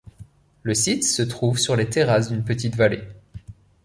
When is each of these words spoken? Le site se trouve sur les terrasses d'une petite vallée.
Le 0.63 0.73
site 0.73 1.03
se 1.03 1.21
trouve 1.21 1.59
sur 1.59 1.75
les 1.75 1.87
terrasses 1.87 2.29
d'une 2.29 2.43
petite 2.43 2.75
vallée. 2.75 3.03